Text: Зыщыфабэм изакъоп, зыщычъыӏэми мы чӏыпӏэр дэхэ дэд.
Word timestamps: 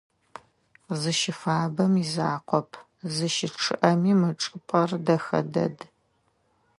Зыщыфабэм 0.99 1.93
изакъоп, 2.03 2.69
зыщычъыӏэми 3.13 4.13
мы 4.19 4.29
чӏыпӏэр 4.41 4.91
дэхэ 5.05 5.39
дэд. 5.53 5.77